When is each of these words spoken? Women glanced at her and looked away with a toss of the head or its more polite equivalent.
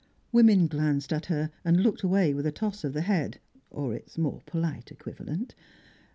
Women 0.31 0.65
glanced 0.65 1.13
at 1.13 1.27
her 1.27 1.51
and 1.63 1.83
looked 1.83 2.01
away 2.01 2.33
with 2.33 2.47
a 2.47 2.51
toss 2.51 2.83
of 2.83 2.93
the 2.93 3.01
head 3.01 3.39
or 3.69 3.93
its 3.93 4.17
more 4.17 4.41
polite 4.47 4.89
equivalent. 4.91 5.53